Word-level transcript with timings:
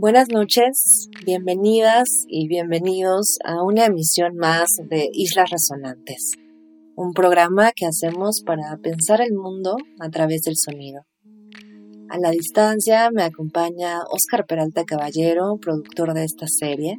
Buenas 0.00 0.28
noches, 0.30 1.10
bienvenidas 1.26 2.08
y 2.26 2.48
bienvenidos 2.48 3.36
a 3.44 3.62
una 3.62 3.84
emisión 3.84 4.34
más 4.36 4.70
de 4.88 5.10
Islas 5.12 5.50
Resonantes, 5.50 6.30
un 6.96 7.12
programa 7.12 7.72
que 7.76 7.84
hacemos 7.84 8.42
para 8.46 8.78
pensar 8.82 9.20
el 9.20 9.34
mundo 9.34 9.76
a 10.00 10.08
través 10.08 10.40
del 10.40 10.54
sonido. 10.56 11.02
A 12.08 12.18
la 12.18 12.30
distancia 12.30 13.10
me 13.12 13.24
acompaña 13.24 13.98
Oscar 14.10 14.46
Peralta 14.46 14.84
Caballero, 14.84 15.58
productor 15.60 16.14
de 16.14 16.24
esta 16.24 16.46
serie. 16.48 16.98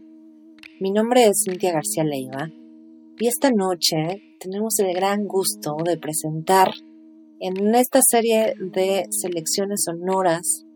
Mi 0.79 0.91
nombre 0.91 1.25
es 1.25 1.41
Cintia 1.43 1.73
García 1.73 2.03
Leiva 2.03 2.49
y 3.17 3.27
esta 3.27 3.49
noche 3.49 4.37
tenemos 4.39 4.77
el 4.77 4.93
gran 4.93 5.25
gusto 5.25 5.75
de 5.83 5.97
presentar 5.97 6.69
en 7.39 7.73
esta 7.73 8.01
serie 8.07 8.53
de 8.59 9.07
selecciones 9.09 9.85
sonoras 9.85 10.67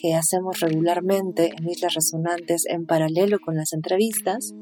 que 0.00 0.14
hacemos 0.14 0.60
regularmente 0.60 1.50
en 1.56 1.68
Islas 1.68 1.94
Resonantes 1.94 2.62
en 2.68 2.86
paralelo 2.86 3.38
con 3.38 3.56
las 3.56 3.72
entrevistas, 3.72 4.52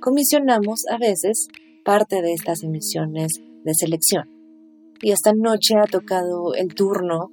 comisionamos 0.00 0.82
a 0.90 0.98
veces 0.98 1.48
parte 1.84 2.22
de 2.22 2.32
estas 2.32 2.62
emisiones 2.62 3.40
de 3.64 3.74
selección. 3.74 4.28
Y 5.02 5.12
esta 5.12 5.32
noche 5.32 5.76
ha 5.76 5.86
tocado 5.86 6.54
el 6.54 6.74
turno 6.74 7.30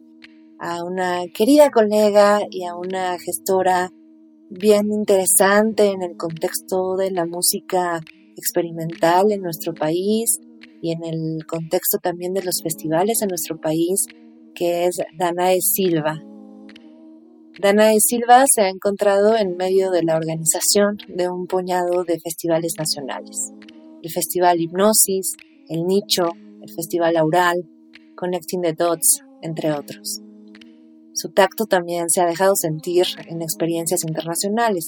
a 0.60 0.84
una 0.84 1.24
querida 1.34 1.70
colega 1.70 2.40
y 2.50 2.66
a 2.66 2.76
una 2.76 3.18
gestora 3.20 3.92
bien 4.50 4.92
interesante 4.92 5.88
en 5.92 6.02
el 6.02 6.16
contexto 6.18 6.96
de 6.96 7.12
la 7.12 7.26
música 7.26 8.00
experimental 8.36 9.32
en 9.32 9.42
nuestro 9.42 9.74
país 9.74 10.40
y 10.82 10.92
en 10.92 11.04
el 11.04 11.46
contexto 11.46 11.98
también 11.98 12.34
de 12.34 12.44
los 12.44 12.62
festivales 12.64 13.22
en 13.22 13.30
nuestro 13.30 13.60
país, 13.60 14.06
que 14.56 14.86
es 14.86 14.98
Danae 15.18 15.60
Silva. 15.62 16.22
Danae 17.60 18.00
Silva 18.00 18.46
se 18.46 18.62
ha 18.62 18.70
encontrado 18.70 19.36
en 19.36 19.58
medio 19.58 19.90
de 19.90 20.04
la 20.04 20.16
organización 20.16 20.98
de 21.08 21.28
un 21.28 21.48
puñado 21.48 22.04
de 22.04 22.20
festivales 22.20 22.76
nacionales. 22.78 23.52
El 24.04 24.12
Festival 24.12 24.62
Hipnosis, 24.62 25.36
El 25.68 25.88
Nicho, 25.88 26.30
el 26.62 26.70
Festival 26.70 27.18
Aural, 27.18 27.68
Connecting 28.16 28.62
the 28.62 28.74
Dots, 28.74 29.24
entre 29.42 29.72
otros. 29.72 30.22
Su 31.14 31.30
tacto 31.30 31.66
también 31.66 32.12
se 32.12 32.22
ha 32.22 32.28
dejado 32.28 32.56
sentir 32.56 33.08
en 33.28 33.42
experiencias 33.42 34.04
internacionales. 34.04 34.86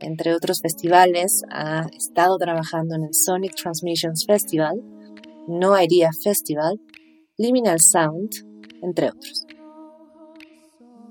Entre 0.00 0.34
otros 0.34 0.60
festivales, 0.60 1.40
ha 1.50 1.86
estado 1.96 2.36
trabajando 2.36 2.94
en 2.96 3.04
el 3.04 3.14
Sonic 3.14 3.54
Transmissions 3.54 4.26
Festival, 4.26 4.82
No 5.48 5.82
Idea 5.82 6.10
Festival, 6.22 6.78
Liminal 7.38 7.78
Sound, 7.80 8.32
entre 8.82 9.08
otros. 9.08 9.39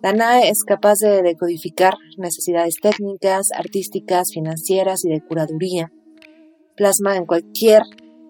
Danae 0.01 0.49
es 0.49 0.63
capaz 0.65 0.99
de 0.99 1.21
decodificar 1.21 1.95
necesidades 2.17 2.75
técnicas, 2.81 3.47
artísticas, 3.53 4.29
financieras 4.33 5.03
y 5.03 5.09
de 5.09 5.21
curaduría. 5.21 5.91
Plasma 6.77 7.17
en 7.17 7.25
cualquier 7.25 7.81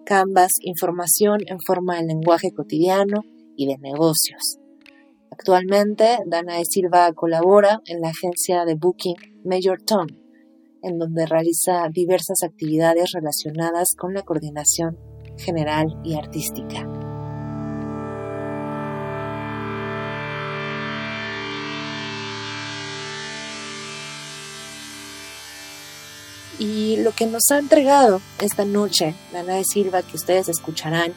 canvas 0.04 0.50
información 0.62 1.38
en 1.46 1.60
forma 1.60 1.96
de 1.96 2.06
lenguaje 2.06 2.50
cotidiano 2.50 3.22
y 3.56 3.68
de 3.68 3.78
negocios. 3.78 4.58
Actualmente, 5.30 6.18
Danae 6.26 6.64
Silva 6.64 7.12
colabora 7.12 7.80
en 7.86 8.00
la 8.00 8.08
agencia 8.08 8.64
de 8.64 8.74
booking 8.74 9.16
Major 9.44 9.80
Tom, 9.80 10.08
en 10.82 10.98
donde 10.98 11.24
realiza 11.24 11.88
diversas 11.92 12.42
actividades 12.42 13.12
relacionadas 13.12 13.94
con 13.96 14.12
la 14.12 14.22
coordinación 14.22 14.98
general 15.38 15.86
y 16.02 16.16
artística. 16.16 16.99
Y 26.60 26.98
lo 26.98 27.12
que 27.12 27.24
nos 27.24 27.50
ha 27.50 27.58
entregado 27.58 28.20
esta 28.38 28.66
noche 28.66 29.14
Danae 29.32 29.64
Silva, 29.64 30.02
que 30.02 30.16
ustedes 30.16 30.50
escucharán, 30.50 31.14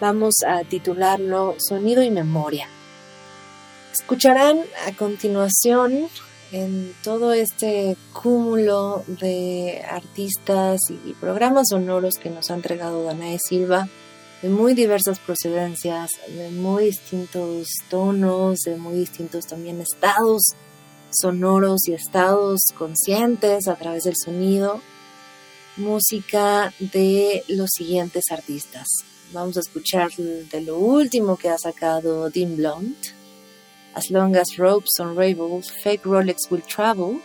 vamos 0.00 0.32
a 0.48 0.64
titularlo 0.64 1.56
Sonido 1.58 2.02
y 2.02 2.10
Memoria. 2.10 2.66
Escucharán 3.92 4.60
a 4.88 4.96
continuación 4.96 6.08
en 6.52 6.94
todo 7.04 7.34
este 7.34 7.98
cúmulo 8.14 9.04
de 9.06 9.84
artistas 9.86 10.80
y 10.88 11.12
programas 11.20 11.68
sonoros 11.68 12.14
que 12.14 12.30
nos 12.30 12.50
ha 12.50 12.54
entregado 12.54 13.04
Danae 13.04 13.38
Silva, 13.38 13.90
de 14.40 14.48
muy 14.48 14.72
diversas 14.72 15.18
procedencias, 15.18 16.12
de 16.28 16.48
muy 16.48 16.84
distintos 16.84 17.68
tonos, 17.90 18.60
de 18.60 18.76
muy 18.76 18.94
distintos 18.94 19.46
también 19.46 19.82
estados 19.82 20.54
sonoros 21.10 21.88
y 21.88 21.92
estados 21.92 22.60
conscientes 22.76 23.68
a 23.68 23.76
través 23.76 24.04
del 24.04 24.16
sonido, 24.16 24.80
música 25.76 26.72
de 26.78 27.44
los 27.48 27.70
siguientes 27.70 28.30
artistas. 28.30 28.86
Vamos 29.32 29.56
a 29.56 29.60
escuchar 29.60 30.10
de 30.12 30.60
lo 30.62 30.78
último 30.78 31.36
que 31.36 31.48
ha 31.48 31.58
sacado 31.58 32.30
Dean 32.30 32.56
Blunt, 32.56 32.96
As 33.94 34.10
Long 34.10 34.36
as 34.36 34.56
Ropes 34.56 34.98
Unravel, 34.98 35.62
Fake 35.82 36.04
Rolex 36.04 36.50
Will 36.50 36.62
Travel. 36.62 37.20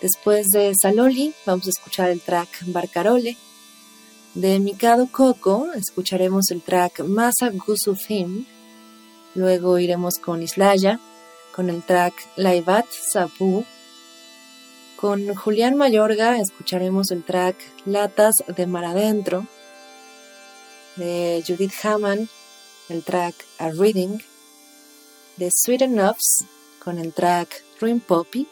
Después 0.00 0.48
de 0.48 0.72
Saloli, 0.80 1.34
vamos 1.44 1.66
a 1.66 1.70
escuchar 1.70 2.10
el 2.10 2.20
track 2.20 2.48
Barcarole. 2.66 3.36
De 4.34 4.58
Mikado 4.58 5.10
Coco, 5.10 5.72
escucharemos 5.74 6.50
el 6.50 6.62
track 6.62 7.00
Masa 7.00 7.50
Gusu 7.50 7.94
Theme. 7.94 8.44
Luego 9.34 9.78
iremos 9.78 10.18
con 10.18 10.42
Islaya, 10.42 11.00
con 11.56 11.70
el 11.70 11.82
track 11.82 12.12
Laivat 12.36 12.86
Sapu. 12.90 13.64
Con 14.96 15.34
Julián 15.34 15.76
Mayorga 15.76 16.38
escucharemos 16.38 17.10
el 17.10 17.24
track 17.24 17.56
Latas 17.86 18.34
de 18.54 18.66
Mar 18.66 18.84
Adentro. 18.84 19.46
De 20.96 21.42
Judith 21.46 21.72
Hammond, 21.82 22.28
el 22.90 23.02
track 23.02 23.34
A 23.58 23.70
Reading. 23.70 24.18
De 25.38 25.50
Sweet 25.50 25.82
Enoughs 25.82 26.44
con 26.84 26.98
el 26.98 27.14
track 27.14 27.48
Dream 27.80 28.00
Poppy. 28.00 28.46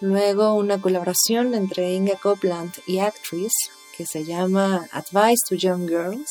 Luego 0.00 0.54
una 0.54 0.80
colaboración 0.80 1.54
entre 1.54 1.92
Inga 1.92 2.16
Copland 2.16 2.72
y 2.86 3.00
Actress 3.00 3.52
que 3.96 4.06
se 4.06 4.24
llama 4.24 4.88
Advice 4.92 5.42
to 5.46 5.54
Young 5.54 5.86
Girls. 5.86 6.30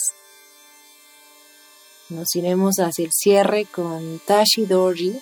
Nos 2.09 2.35
iremos 2.35 2.79
hacia 2.79 3.05
el 3.05 3.11
cierre 3.13 3.65
con 3.65 4.19
Tashi 4.25 4.65
Dorji 4.65 5.21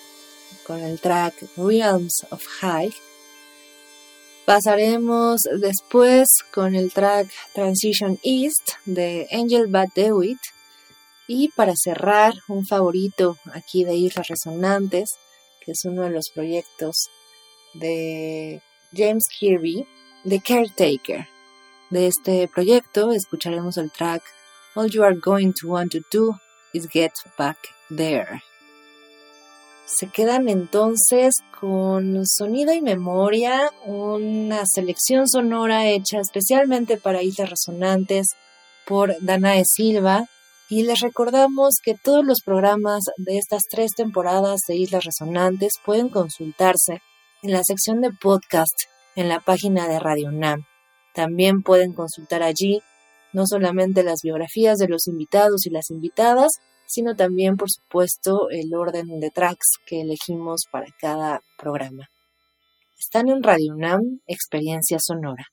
con 0.66 0.80
el 0.80 1.00
track 1.00 1.34
Realms 1.56 2.26
of 2.30 2.44
High. 2.60 2.92
Pasaremos 4.44 5.42
después 5.60 6.28
con 6.52 6.74
el 6.74 6.92
track 6.92 7.28
Transition 7.54 8.18
East 8.22 8.72
de 8.86 9.28
Angel 9.30 9.66
Bad 9.66 9.88
DeWitt. 9.94 10.38
Y 11.26 11.48
para 11.48 11.74
cerrar, 11.76 12.32
un 12.48 12.66
favorito 12.66 13.36
aquí 13.52 13.84
de 13.84 13.94
Islas 13.94 14.28
Resonantes, 14.28 15.10
que 15.60 15.72
es 15.72 15.84
uno 15.84 16.04
de 16.04 16.10
los 16.10 16.30
proyectos 16.34 17.10
de 17.74 18.62
James 18.94 19.24
Kirby, 19.38 19.86
The 20.26 20.40
Caretaker. 20.40 21.28
De 21.90 22.06
este 22.06 22.48
proyecto 22.48 23.12
escucharemos 23.12 23.76
el 23.76 23.90
track 23.90 24.22
All 24.74 24.90
You 24.90 25.02
Are 25.04 25.16
Going 25.16 25.52
to 25.60 25.68
Want 25.68 25.92
to 25.92 26.00
Do 26.10 26.38
is 26.72 26.86
Get 26.90 27.12
Back 27.36 27.58
There. 27.90 28.42
Se 29.90 30.08
quedan 30.08 30.50
entonces 30.50 31.36
con 31.58 32.26
sonido 32.26 32.74
y 32.74 32.82
memoria, 32.82 33.70
una 33.86 34.64
selección 34.66 35.26
sonora 35.26 35.86
hecha 35.86 36.20
especialmente 36.20 36.98
para 36.98 37.22
Islas 37.22 37.48
Resonantes 37.48 38.26
por 38.86 39.16
Danae 39.22 39.62
Silva. 39.64 40.26
Y 40.68 40.82
les 40.82 41.00
recordamos 41.00 41.76
que 41.82 41.94
todos 41.94 42.22
los 42.22 42.42
programas 42.44 43.04
de 43.16 43.38
estas 43.38 43.62
tres 43.62 43.92
temporadas 43.96 44.60
de 44.68 44.76
Islas 44.76 45.04
Resonantes 45.04 45.72
pueden 45.82 46.10
consultarse 46.10 47.00
en 47.42 47.52
la 47.52 47.64
sección 47.64 48.02
de 48.02 48.10
podcast 48.12 48.76
en 49.16 49.30
la 49.30 49.40
página 49.40 49.88
de 49.88 49.98
Radio 49.98 50.28
UNAM. 50.28 50.66
También 51.14 51.62
pueden 51.62 51.94
consultar 51.94 52.42
allí 52.42 52.82
no 53.32 53.46
solamente 53.46 54.02
las 54.02 54.20
biografías 54.22 54.76
de 54.76 54.88
los 54.88 55.06
invitados 55.06 55.64
y 55.64 55.70
las 55.70 55.90
invitadas, 55.90 56.52
sino 56.88 57.14
también, 57.14 57.56
por 57.56 57.70
supuesto, 57.70 58.48
el 58.50 58.74
orden 58.74 59.20
de 59.20 59.30
tracks 59.30 59.74
que 59.86 60.00
elegimos 60.00 60.62
para 60.72 60.86
cada 60.98 61.42
programa. 61.58 62.08
Están 62.98 63.28
en 63.28 63.42
Radio 63.42 63.74
UNAM, 63.74 64.20
Experiencia 64.26 64.98
Sonora. 64.98 65.44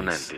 Resonantes. 0.00 0.29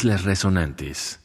Islas 0.00 0.24
Resonantes. 0.24 1.19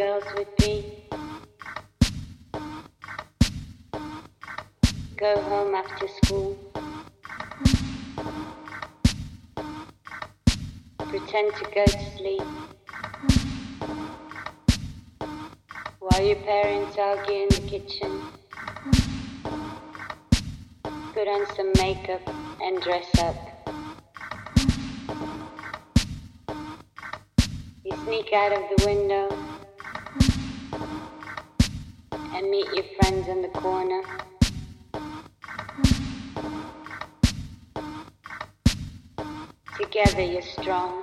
Would 0.00 0.56
be 0.56 1.04
go 5.18 5.38
home 5.42 5.74
after 5.74 6.08
school. 6.22 6.56
Pretend 10.98 11.54
to 11.54 11.64
go 11.74 11.84
to 11.84 12.16
sleep. 12.16 12.42
While 15.98 16.22
your 16.22 16.36
parents 16.36 16.96
argue 16.96 17.42
in 17.42 17.48
the 17.50 17.68
kitchen, 17.68 18.22
put 21.12 21.28
on 21.28 21.46
some 21.56 21.72
makeup 21.76 22.22
and 22.62 22.80
dress 22.80 23.06
up. 23.18 23.36
You 27.84 27.92
sneak 28.04 28.32
out 28.32 28.52
of 28.52 28.62
the 28.78 28.86
window 28.86 29.49
and 32.40 32.50
meet 32.50 32.66
your 32.74 32.84
friends 32.98 33.28
in 33.28 33.42
the 33.42 33.48
corner. 33.48 34.02
Together 39.78 40.22
you're 40.22 40.40
strong. 40.40 41.02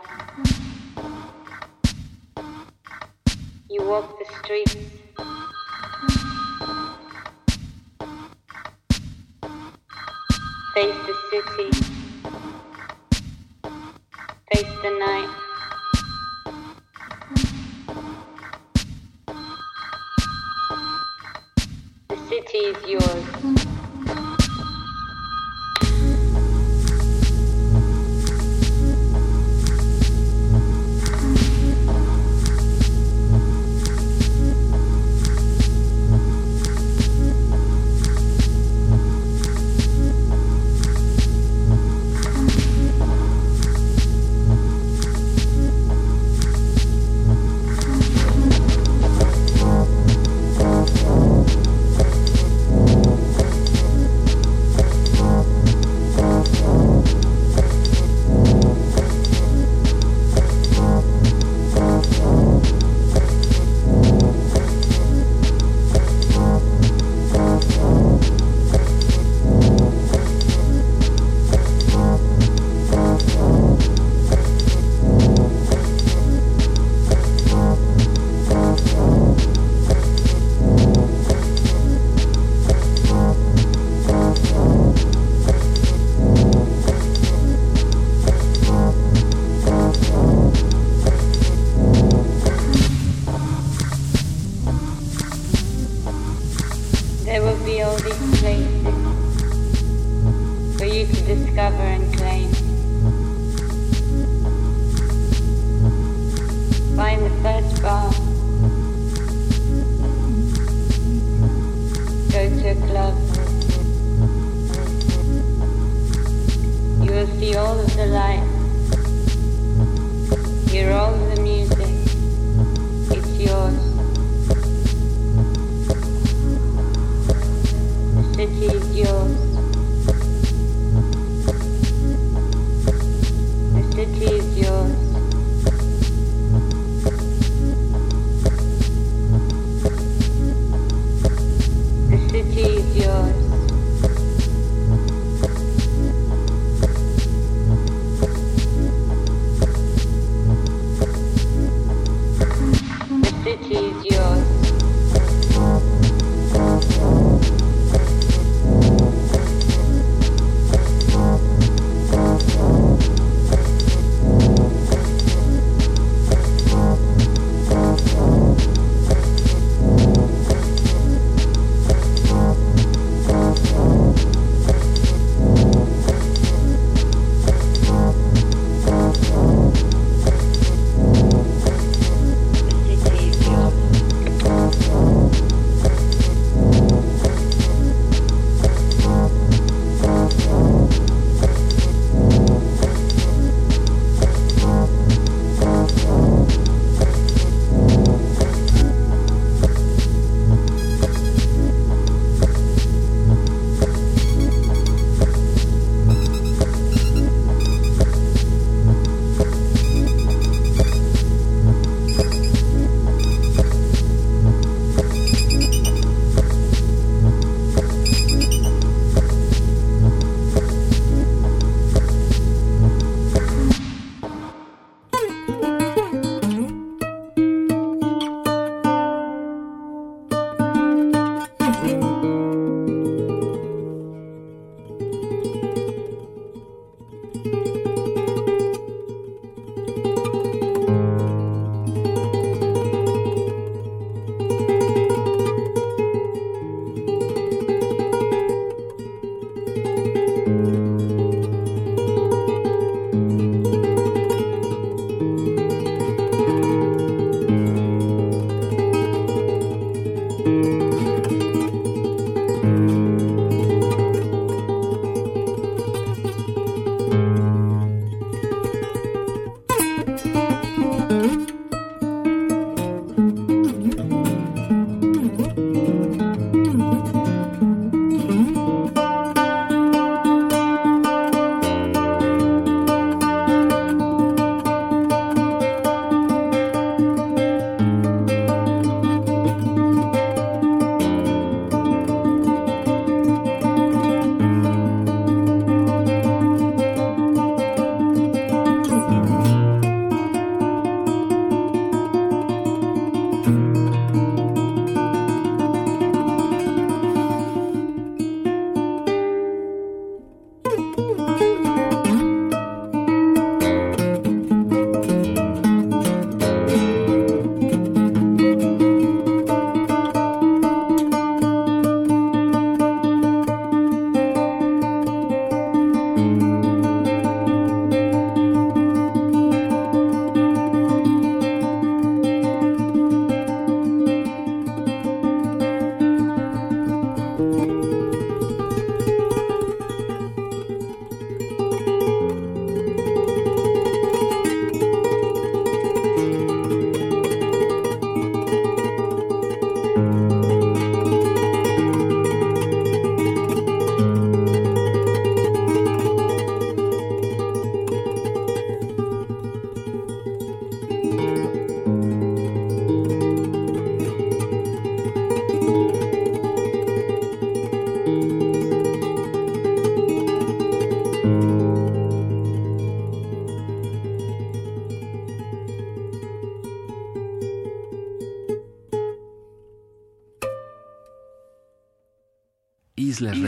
You 3.70 3.84
walk 3.84 4.18
the 4.18 4.26
streets. 4.40 4.76
Face 10.74 11.00
the 11.06 11.16
city. 11.30 11.70
Face 14.52 14.74
the 14.82 14.90
night. 15.00 15.47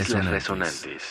Resonantes. 0.08 1.09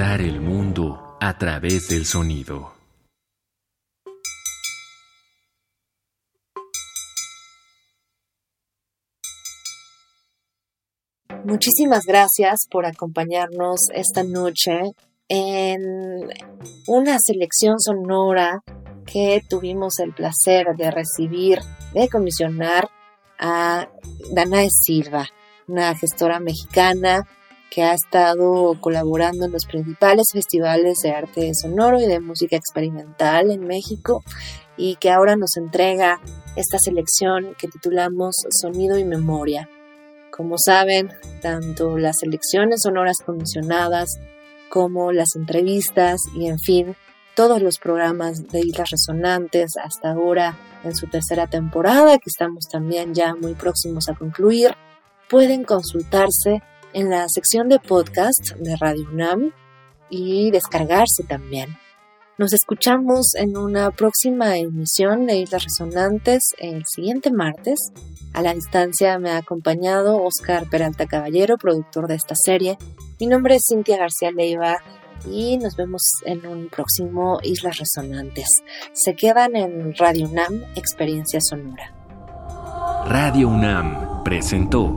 Pensar 0.00 0.22
el 0.22 0.40
mundo 0.40 1.18
a 1.20 1.36
través 1.36 1.88
del 1.88 2.06
sonido. 2.06 2.72
Muchísimas 11.44 12.06
gracias 12.06 12.60
por 12.70 12.86
acompañarnos 12.86 13.90
esta 13.92 14.22
noche 14.24 14.72
en 15.28 15.82
una 16.86 17.18
selección 17.18 17.78
sonora 17.78 18.62
que 19.04 19.42
tuvimos 19.50 19.98
el 19.98 20.14
placer 20.14 20.68
de 20.78 20.90
recibir, 20.90 21.58
de 21.92 22.08
comisionar 22.08 22.88
a 23.38 23.86
Danae 24.32 24.68
Silva, 24.70 25.28
una 25.68 25.94
gestora 25.94 26.40
mexicana 26.40 27.28
que 27.70 27.82
ha 27.82 27.94
estado 27.94 28.76
colaborando 28.80 29.46
en 29.46 29.52
los 29.52 29.64
principales 29.64 30.26
festivales 30.32 30.98
de 31.02 31.12
arte 31.12 31.50
sonoro 31.54 32.00
y 32.00 32.06
de 32.06 32.20
música 32.20 32.56
experimental 32.56 33.50
en 33.50 33.66
México 33.66 34.24
y 34.76 34.96
que 34.96 35.10
ahora 35.10 35.36
nos 35.36 35.56
entrega 35.56 36.20
esta 36.56 36.78
selección 36.78 37.54
que 37.58 37.68
titulamos 37.68 38.34
Sonido 38.50 38.98
y 38.98 39.04
Memoria. 39.04 39.68
Como 40.30 40.56
saben, 40.58 41.10
tanto 41.40 41.96
las 41.96 42.16
selecciones 42.18 42.80
sonoras 42.82 43.18
comisionadas 43.24 44.08
como 44.68 45.12
las 45.12 45.36
entrevistas 45.36 46.20
y 46.34 46.46
en 46.46 46.58
fin, 46.58 46.96
todos 47.36 47.62
los 47.62 47.78
programas 47.78 48.48
de 48.48 48.60
Islas 48.60 48.90
Resonantes 48.90 49.72
hasta 49.82 50.12
ahora 50.12 50.56
en 50.82 50.94
su 50.96 51.06
tercera 51.06 51.46
temporada, 51.46 52.18
que 52.18 52.28
estamos 52.30 52.66
también 52.70 53.14
ya 53.14 53.34
muy 53.34 53.54
próximos 53.54 54.08
a 54.08 54.14
concluir, 54.14 54.74
pueden 55.28 55.64
consultarse 55.64 56.62
en 56.92 57.10
la 57.10 57.26
sección 57.28 57.68
de 57.68 57.78
podcast 57.78 58.54
de 58.58 58.76
Radio 58.76 59.06
UNAM 59.12 59.52
y 60.08 60.50
descargarse 60.50 61.24
también. 61.28 61.76
Nos 62.38 62.54
escuchamos 62.54 63.34
en 63.34 63.56
una 63.56 63.90
próxima 63.90 64.56
emisión 64.56 65.26
de 65.26 65.40
Islas 65.40 65.64
Resonantes 65.64 66.40
el 66.58 66.84
siguiente 66.86 67.30
martes. 67.30 67.78
A 68.32 68.40
la 68.40 68.54
distancia 68.54 69.18
me 69.18 69.30
ha 69.30 69.36
acompañado 69.36 70.22
Oscar 70.22 70.66
Peralta 70.70 71.06
Caballero, 71.06 71.58
productor 71.58 72.08
de 72.08 72.14
esta 72.14 72.34
serie. 72.34 72.78
Mi 73.20 73.26
nombre 73.26 73.56
es 73.56 73.64
Cintia 73.68 73.98
García 73.98 74.30
Leiva 74.32 74.78
y 75.30 75.58
nos 75.58 75.76
vemos 75.76 76.00
en 76.24 76.46
un 76.46 76.68
próximo 76.68 77.40
Islas 77.42 77.76
Resonantes. 77.76 78.46
Se 78.94 79.14
quedan 79.14 79.54
en 79.54 79.94
Radio 79.96 80.26
UNAM 80.26 80.64
Experiencia 80.76 81.40
Sonora. 81.42 81.94
Radio 83.06 83.48
UNAM 83.48 84.22
presentó 84.24 84.96